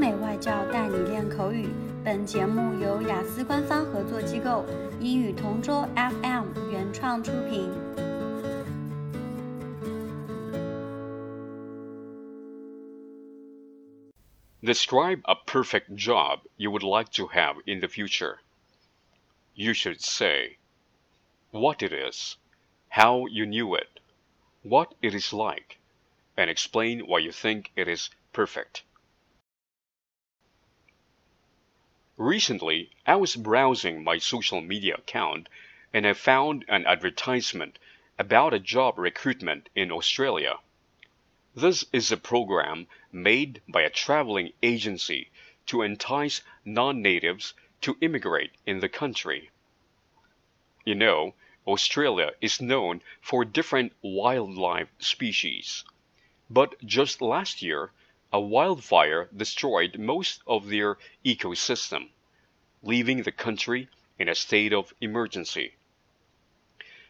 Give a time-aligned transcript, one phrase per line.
[0.00, 1.68] 美外教带你练口语。
[2.02, 4.64] 本节目由雅思官方合作机构
[4.98, 7.70] 英语同桌 FM 原创出品。
[14.62, 18.38] Describe a perfect job you would like to have in the future.
[19.54, 20.56] You should say
[21.50, 22.36] what it is,
[22.88, 24.00] how you knew it,
[24.62, 25.76] what it is like,
[26.36, 28.82] and explain why you think it is perfect.
[32.17, 35.49] Recently, I was browsing my social media account
[35.93, 37.77] and I found an advertisement
[38.17, 40.59] about a job recruitment in Australia.
[41.53, 45.29] This is a program made by a traveling agency
[45.65, 49.49] to entice non natives to immigrate in the country.
[50.85, 51.35] You know,
[51.67, 55.83] Australia is known for different wildlife species.
[56.49, 57.91] But just last year,
[58.35, 62.09] a wildfire destroyed most of their ecosystem,
[62.83, 63.87] leaving the country
[64.19, 65.73] in a state of emergency.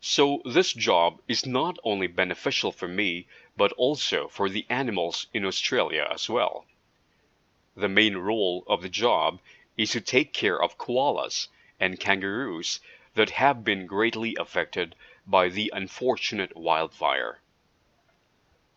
[0.00, 5.44] So this job is not only beneficial for me, but also for the animals in
[5.44, 6.64] Australia as well.
[7.76, 9.40] The main role of the job
[9.76, 12.80] is to take care of koalas and kangaroos
[13.14, 14.94] that have been greatly affected
[15.26, 17.42] by the unfortunate wildfire.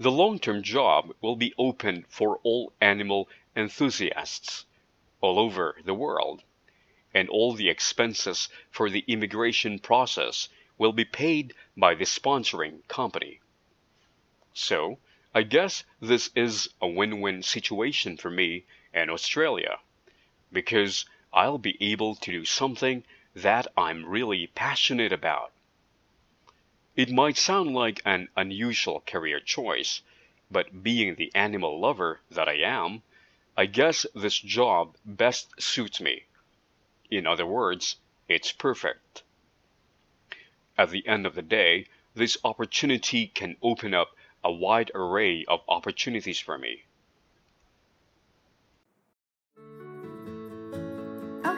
[0.00, 4.64] The long-term job will be open for all animal enthusiasts
[5.20, 6.42] all over the world,
[7.12, 13.40] and all the expenses for the immigration process will be paid by the sponsoring company.
[14.54, 14.98] So,
[15.34, 19.80] I guess this is a win-win situation for me and Australia,
[20.50, 25.52] because I'll be able to do something that I'm really passionate about.
[27.00, 30.02] It might sound like an unusual career choice,
[30.50, 33.02] but being the animal lover that I am,
[33.56, 36.24] I guess this job best suits me.
[37.10, 37.96] In other words,
[38.28, 39.22] it's perfect.
[40.76, 45.62] At the end of the day, this opportunity can open up a wide array of
[45.70, 46.84] opportunities for me.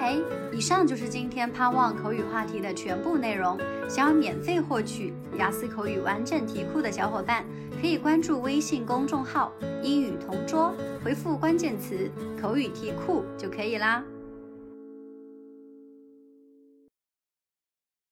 [0.00, 0.16] 哎
[0.50, 3.58] 以上就是今天盼望口语话题的全部内容。
[3.88, 7.44] 想要免费获取雅思口语完整题库的小伙伴，
[7.80, 9.52] 可以关注微信公众号
[9.82, 10.72] “英语同桌”，
[11.04, 12.10] 回复关键词
[12.40, 14.02] “口语题库”就可以啦。